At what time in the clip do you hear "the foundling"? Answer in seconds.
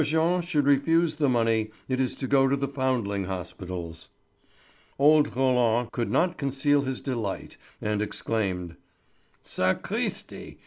2.55-3.25